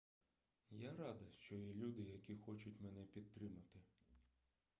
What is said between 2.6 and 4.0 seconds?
мене підтримати